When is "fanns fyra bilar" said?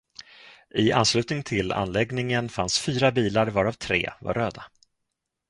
2.49-3.47